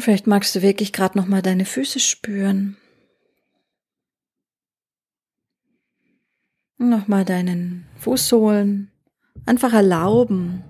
[0.00, 2.78] Und vielleicht magst du wirklich gerade noch mal deine Füße spüren.
[6.78, 8.90] Noch mal deinen Fußsohlen
[9.44, 10.64] einfach erlauben,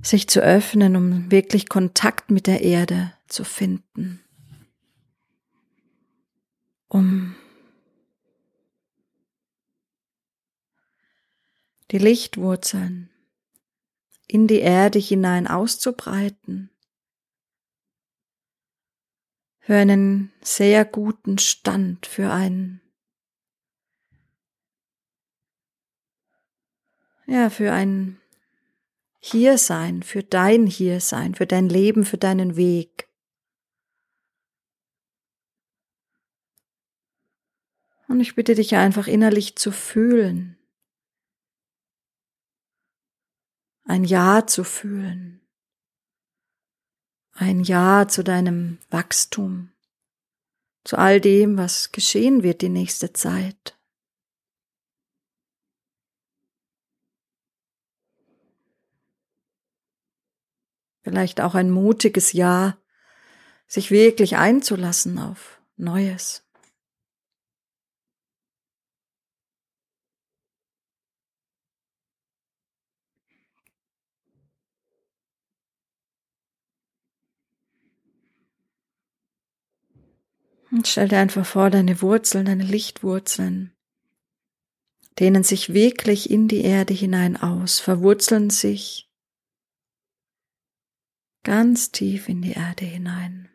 [0.00, 4.24] sich zu öffnen, um wirklich Kontakt mit der Erde zu finden.
[6.88, 7.34] Um
[11.90, 13.10] die Lichtwurzeln
[14.26, 16.70] in die Erde hinein auszubreiten.
[19.66, 22.80] Für einen sehr guten Stand, für ein,
[27.26, 28.20] ja, für ein
[29.18, 33.08] Hiersein, für dein Hiersein, für dein Leben, für deinen Weg.
[38.06, 40.56] Und ich bitte dich einfach innerlich zu fühlen,
[43.82, 45.40] ein Ja zu fühlen,
[47.36, 49.70] ein Ja zu deinem Wachstum,
[50.84, 53.76] zu all dem, was geschehen wird die nächste Zeit.
[61.02, 62.78] Vielleicht auch ein mutiges Ja,
[63.68, 66.45] sich wirklich einzulassen auf Neues.
[80.76, 83.74] Und stell dir einfach vor, deine Wurzeln, deine Lichtwurzeln
[85.18, 89.10] dehnen sich wirklich in die Erde hinein aus, verwurzeln sich
[91.44, 93.48] ganz tief in die Erde hinein.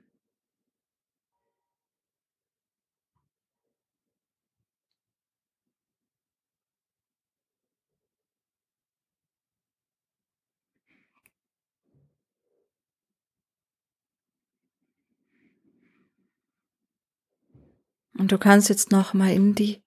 [18.18, 19.82] Und du kannst jetzt noch mal in die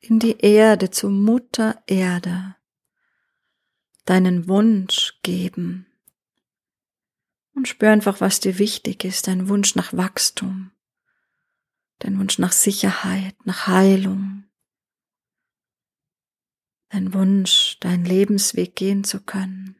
[0.00, 2.56] in die Erde zu Mutter Erde
[4.04, 5.86] deinen Wunsch geben.
[7.54, 10.72] Und spür einfach, was dir wichtig ist, dein Wunsch nach Wachstum,
[12.00, 14.44] dein Wunsch nach Sicherheit, nach Heilung,
[16.90, 19.76] dein Wunsch, deinen Lebensweg gehen zu können.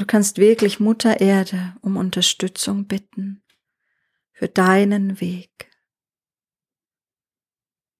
[0.00, 3.42] Du kannst wirklich Mutter Erde um Unterstützung bitten
[4.32, 5.70] für deinen Weg.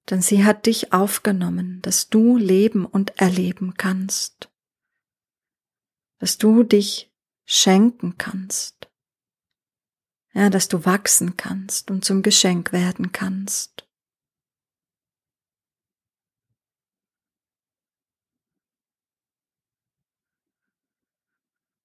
[0.08, 4.50] Denn sie hat dich aufgenommen, dass du leben und erleben kannst,
[6.20, 7.12] dass du dich
[7.44, 8.90] schenken kannst,
[10.32, 13.89] ja, dass du wachsen kannst und zum Geschenk werden kannst.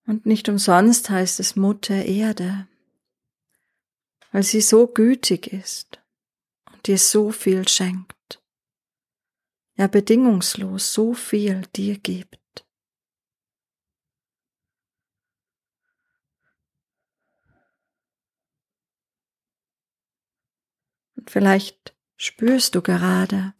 [0.07, 2.67] Und nicht umsonst heißt es Mutter Erde,
[4.31, 5.99] weil sie so gütig ist
[6.71, 8.41] und dir so viel schenkt,
[9.75, 12.39] ja bedingungslos so viel dir gibt.
[21.15, 23.55] Und vielleicht spürst du gerade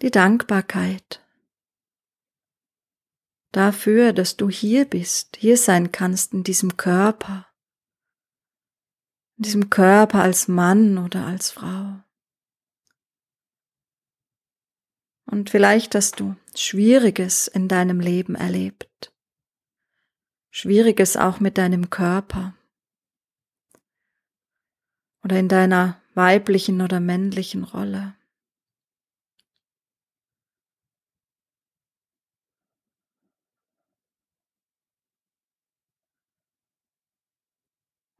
[0.00, 1.22] die Dankbarkeit
[3.52, 7.46] dafür, dass du hier bist, hier sein kannst in diesem Körper,
[9.36, 12.02] in diesem Körper als Mann oder als Frau.
[15.26, 19.12] Und vielleicht hast du Schwieriges in deinem Leben erlebt,
[20.50, 22.54] Schwieriges auch mit deinem Körper
[25.22, 28.17] oder in deiner weiblichen oder männlichen Rolle.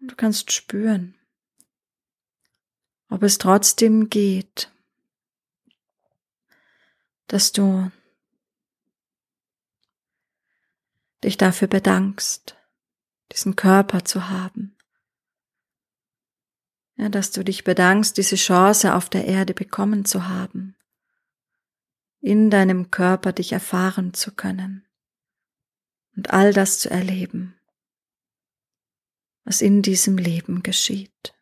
[0.00, 1.16] Du kannst spüren,
[3.09, 4.70] ob es trotzdem geht,
[7.26, 7.90] dass du
[11.25, 12.56] dich dafür bedankst,
[13.32, 14.76] diesen Körper zu haben.
[16.94, 20.76] Ja, dass du dich bedankst, diese Chance auf der Erde bekommen zu haben,
[22.20, 24.87] in deinem Körper dich erfahren zu können
[26.17, 27.57] und all das zu erleben
[29.48, 31.34] was in diesem Leben geschieht.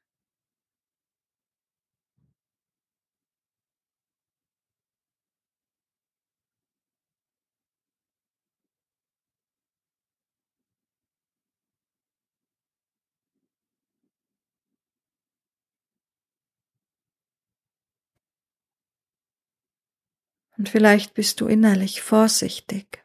[20.57, 23.05] Und vielleicht bist du innerlich vorsichtig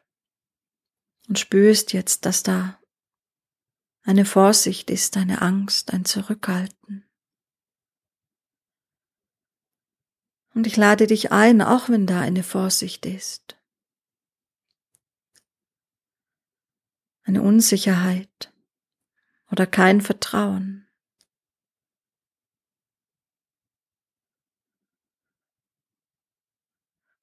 [1.28, 2.78] und spürst jetzt, dass da
[4.04, 7.08] eine Vorsicht ist, eine Angst, ein Zurückhalten.
[10.54, 13.56] Und ich lade dich ein, auch wenn da eine Vorsicht ist,
[17.22, 18.52] eine Unsicherheit
[19.50, 20.88] oder kein Vertrauen.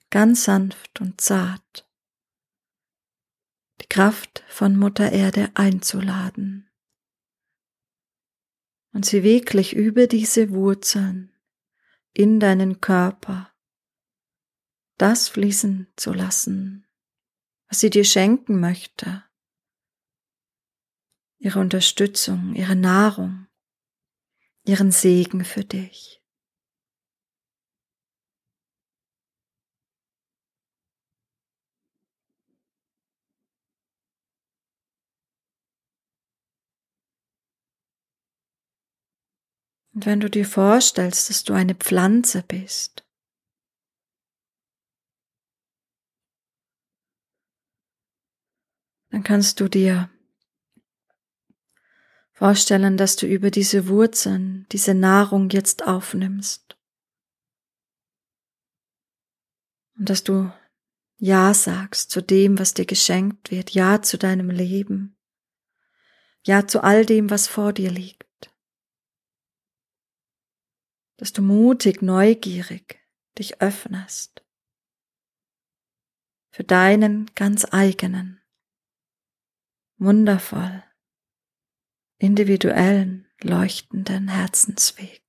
[0.10, 1.88] Ganz sanft und zart
[3.82, 6.69] die Kraft von Mutter Erde einzuladen
[8.94, 11.32] und sie wirklich über diese Wurzeln
[12.14, 13.52] in deinen Körper
[14.98, 16.86] das fließen zu lassen,
[17.70, 19.24] was sie dir schenken möchte,
[21.38, 23.48] ihre Unterstützung, ihre Nahrung,
[24.66, 26.19] ihren Segen für dich.
[40.00, 43.06] Und wenn du dir vorstellst, dass du eine Pflanze bist,
[49.10, 50.10] dann kannst du dir
[52.32, 56.78] vorstellen, dass du über diese Wurzeln diese Nahrung jetzt aufnimmst.
[59.98, 60.50] Und dass du
[61.18, 65.18] Ja sagst zu dem, was dir geschenkt wird, Ja zu deinem Leben,
[66.46, 68.29] Ja zu all dem, was vor dir liegt
[71.20, 73.06] dass du mutig, neugierig
[73.38, 74.42] dich öffnest
[76.50, 78.42] für deinen ganz eigenen,
[79.98, 80.82] wundervoll,
[82.20, 85.29] individuellen, leuchtenden Herzensweg.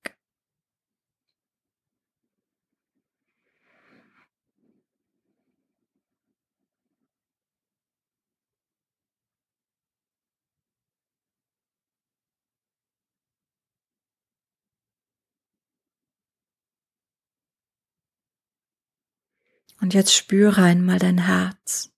[19.79, 21.91] Und jetzt spüre einmal dein Herz.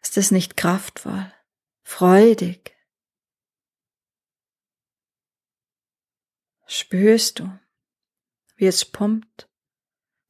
[0.00, 1.32] Ist es nicht kraftvoll,
[1.82, 2.76] freudig?
[6.66, 7.58] Spürst du,
[8.56, 9.48] wie es pumpt,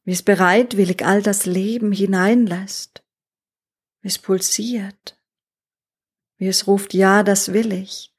[0.05, 3.05] wie es bereitwillig all das Leben hineinlässt,
[4.00, 5.19] wie es pulsiert,
[6.37, 8.14] wie es ruft, ja, das will ich.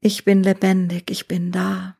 [0.00, 1.97] Ich bin lebendig, ich bin da.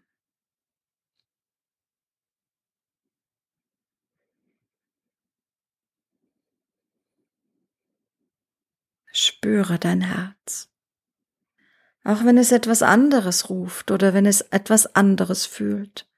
[9.39, 10.69] Spüre dein Herz.
[12.03, 16.11] Auch wenn es etwas anderes ruft oder wenn es etwas anderes fühlt.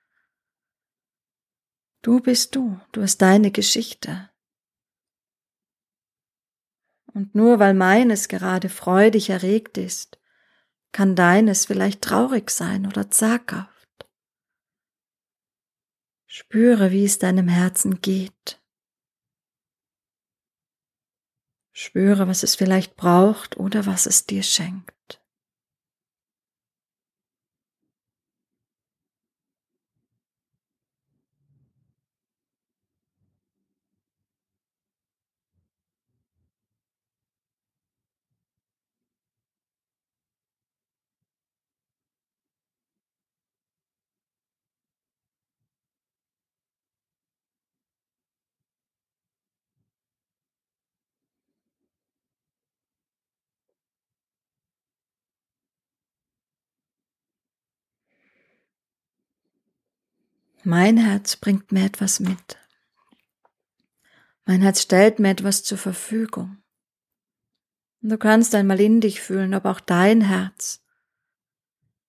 [2.01, 4.31] Du bist du, du hast deine Geschichte.
[7.13, 10.19] Und nur weil meines gerade freudig erregt ist,
[10.91, 14.09] kann deines vielleicht traurig sein oder zaghaft.
[16.25, 18.60] Spüre, wie es deinem Herzen geht.
[21.82, 24.93] Spüre, was es vielleicht braucht oder was es dir schenkt.
[60.62, 62.59] Mein Herz bringt mir etwas mit.
[64.45, 66.62] Mein Herz stellt mir etwas zur Verfügung.
[68.02, 70.83] Und du kannst einmal in dich fühlen, ob auch dein Herz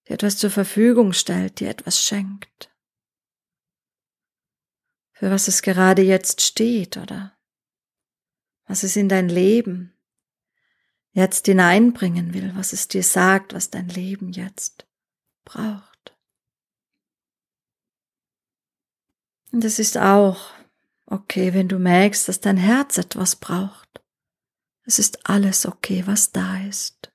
[0.08, 2.70] dir etwas zur Verfügung stellt, dir etwas schenkt.
[5.12, 7.38] Für was es gerade jetzt steht oder
[8.66, 9.94] was es in dein Leben
[11.12, 14.88] jetzt hineinbringen will, was es dir sagt, was dein Leben jetzt
[15.44, 15.91] braucht.
[19.52, 20.52] Und es ist auch
[21.06, 24.02] okay, wenn du merkst, dass dein Herz etwas braucht.
[24.86, 27.11] Es ist alles okay, was da ist.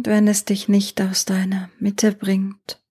[0.00, 2.82] Und wenn es dich nicht aus deiner Mitte bringt,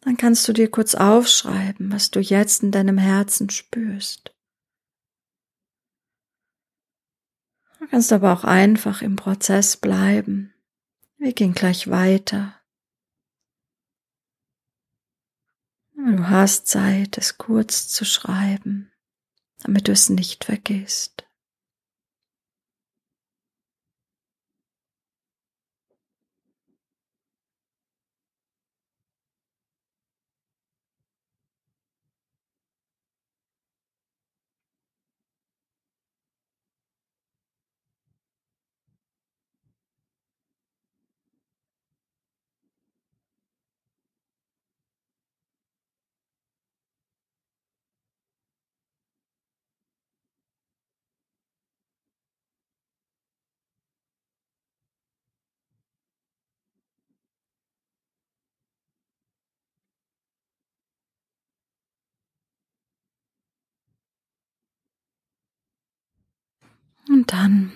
[0.00, 4.34] dann kannst du dir kurz aufschreiben, was du jetzt in deinem Herzen spürst.
[7.78, 10.54] Du kannst aber auch einfach im Prozess bleiben.
[11.18, 12.58] Wir gehen gleich weiter.
[15.96, 18.90] Du hast Zeit, es kurz zu schreiben,
[19.64, 21.27] damit du es nicht vergisst.
[67.08, 67.72] Und dann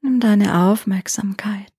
[0.00, 1.72] nimm deine Aufmerksamkeit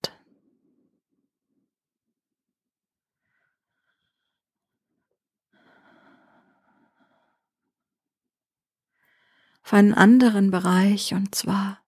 [9.70, 11.80] auf einen anderen Bereich und zwar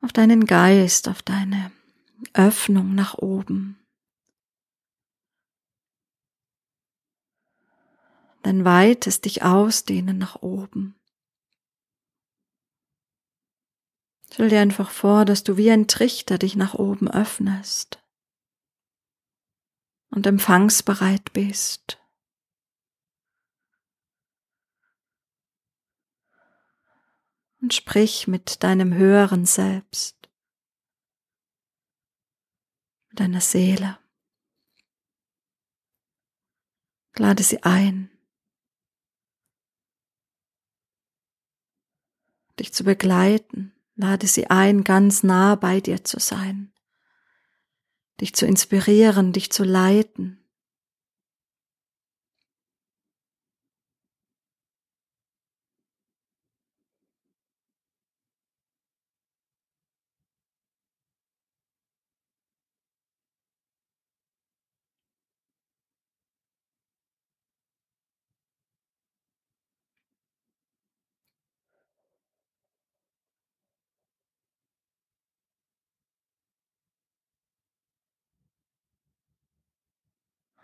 [0.00, 1.70] auf deinen Geist, auf deine
[2.32, 3.85] Öffnung nach oben.
[8.46, 10.94] Dein weites dich ausdehnen nach oben.
[14.32, 18.00] Stell dir einfach vor, dass du wie ein Trichter dich nach oben öffnest
[20.10, 21.98] und empfangsbereit bist.
[27.60, 30.30] Und sprich mit deinem höheren Selbst,
[33.08, 33.98] mit deiner Seele.
[37.16, 38.15] Lade sie ein,
[42.58, 46.70] dich zu begleiten Lade sie ein, ganz nah bei dir zu sein,
[48.20, 50.45] dich zu inspirieren, dich zu leiten.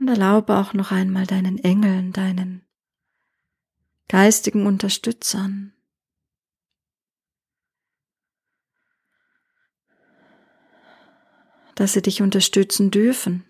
[0.02, 2.66] Und erlaube auch noch einmal deinen Engeln, deinen
[4.08, 5.72] geistigen Unterstützern,
[11.76, 13.48] dass sie dich unterstützen dürfen,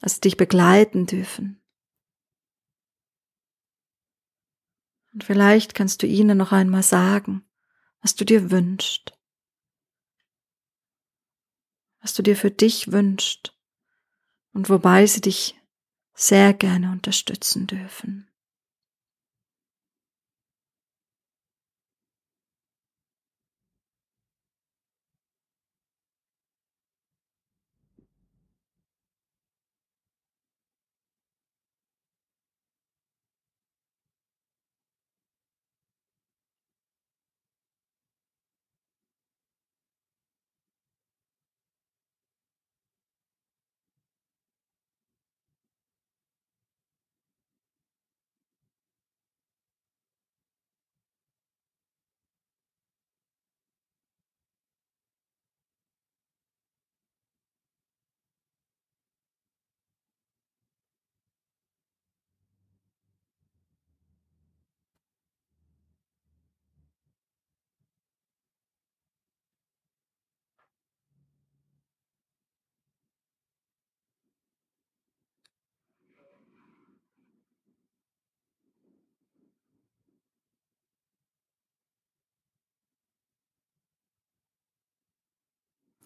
[0.00, 1.60] dass sie dich begleiten dürfen.
[5.12, 7.44] Und vielleicht kannst du ihnen noch einmal sagen,
[8.00, 9.12] was du dir wünschst,
[11.98, 13.57] was du dir für dich wünschst
[14.58, 15.54] und wobei sie dich
[16.14, 18.27] sehr gerne unterstützen dürfen.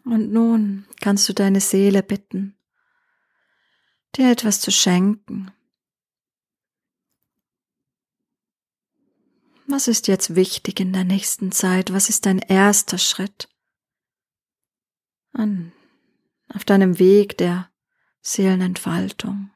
[0.04, 2.56] Und nun kannst du deine Seele bitten,
[4.16, 5.52] dir etwas zu schenken.
[9.66, 11.92] Was ist jetzt wichtig in der nächsten Zeit?
[11.92, 13.48] Was ist dein erster Schritt
[15.32, 15.72] an,
[16.48, 17.70] auf deinem Weg der
[18.20, 19.50] Seelenentfaltung?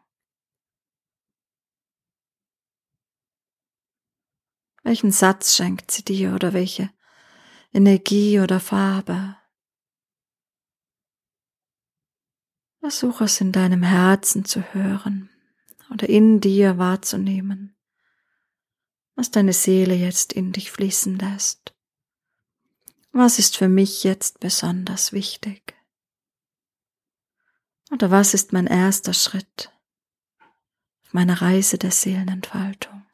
[4.84, 6.90] Welchen Satz schenkt sie dir oder welche
[7.72, 9.36] Energie oder Farbe?
[12.88, 15.28] Versuch es in deinem Herzen zu hören
[15.90, 17.76] oder in dir wahrzunehmen,
[19.16, 21.74] was deine Seele jetzt in dich fließen lässt.
[23.10, 25.74] Was ist für mich jetzt besonders wichtig?
[27.90, 29.72] Oder was ist mein erster Schritt
[31.02, 33.04] auf meiner Reise der Seelenentfaltung?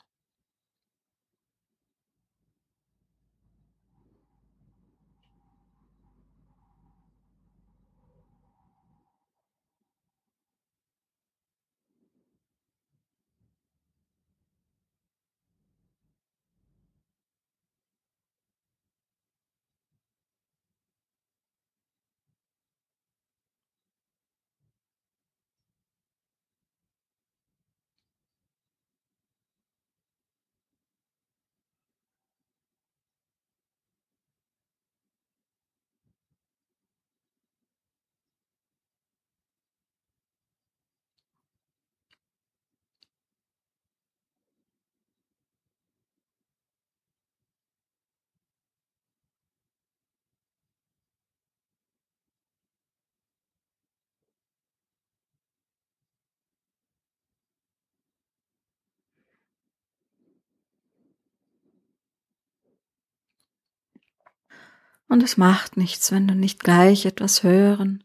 [65.08, 68.04] Und es macht nichts, wenn du nicht gleich etwas hören,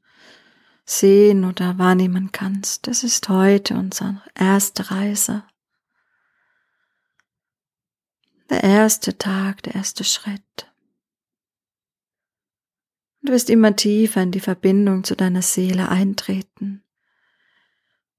[0.86, 2.88] sehen oder wahrnehmen kannst.
[2.88, 5.44] Das ist heute unsere erste Reise.
[8.50, 10.72] Der erste Tag, der erste Schritt.
[13.22, 16.82] Du wirst immer tiefer in die Verbindung zu deiner Seele eintreten.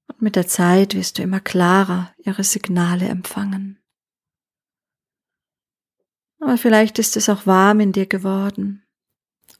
[0.05, 3.78] Und mit der Zeit wirst du immer klarer ihre Signale empfangen.
[6.39, 8.83] Aber vielleicht ist es auch warm in dir geworden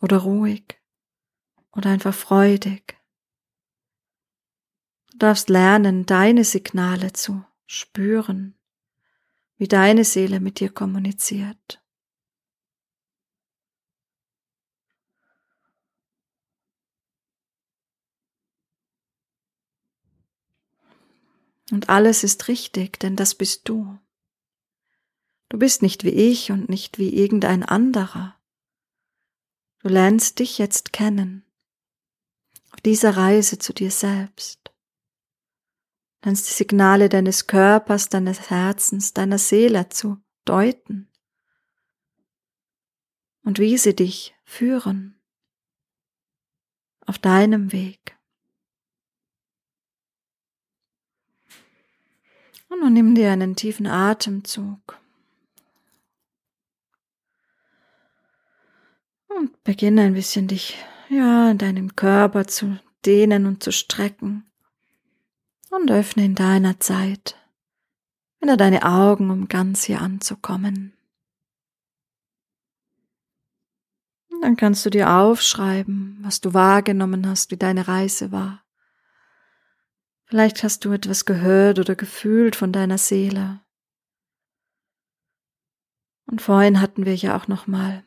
[0.01, 0.79] oder ruhig
[1.71, 2.97] oder einfach freudig.
[5.11, 8.55] Du darfst lernen, deine Signale zu spüren,
[9.57, 11.81] wie deine Seele mit dir kommuniziert.
[21.71, 23.99] Und alles ist richtig, denn das bist du.
[25.49, 28.39] Du bist nicht wie ich und nicht wie irgendein anderer.
[29.79, 31.43] Du lernst dich jetzt kennen.
[32.71, 34.71] Auf dieser Reise zu dir selbst.
[36.23, 41.09] Lernst die Signale deines Körpers, deines Herzens, deiner Seele zu deuten.
[43.41, 45.19] Und wie sie dich führen.
[47.07, 48.17] Auf deinem Weg.
[52.67, 54.99] Und nun nimm dir einen tiefen Atemzug.
[59.29, 60.77] Und beginne ein bisschen dich,
[61.09, 64.45] ja, in deinem Körper zu dehnen und zu strecken.
[65.69, 67.35] Und öffne in deiner Zeit
[68.41, 70.93] wieder deine Augen, um ganz hier anzukommen.
[74.29, 78.63] Und dann kannst du dir aufschreiben, was du wahrgenommen hast, wie deine Reise war.
[80.25, 83.61] Vielleicht hast du etwas gehört oder gefühlt von deiner Seele.
[86.25, 88.03] Und vorhin hatten wir ja auch noch mal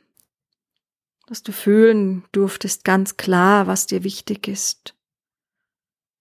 [1.26, 4.96] dass du fühlen durftest ganz klar, was dir wichtig ist.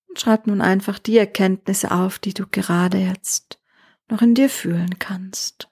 [0.07, 3.59] Und schreib nun einfach die Erkenntnisse auf, die du gerade jetzt
[4.09, 5.70] noch in dir fühlen kannst.